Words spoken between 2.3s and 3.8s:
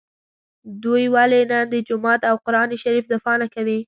قران شریف دفاع نکوي